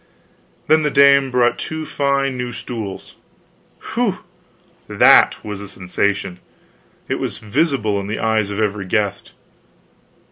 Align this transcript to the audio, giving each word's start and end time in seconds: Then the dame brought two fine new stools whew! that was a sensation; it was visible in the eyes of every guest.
Then 0.65 0.81
the 0.81 0.89
dame 0.89 1.29
brought 1.29 1.59
two 1.59 1.85
fine 1.85 2.35
new 2.35 2.51
stools 2.51 3.13
whew! 3.93 4.23
that 4.87 5.35
was 5.45 5.61
a 5.61 5.67
sensation; 5.67 6.39
it 7.07 7.19
was 7.19 7.37
visible 7.37 7.99
in 7.99 8.07
the 8.07 8.17
eyes 8.17 8.49
of 8.49 8.59
every 8.59 8.85
guest. 8.87 9.33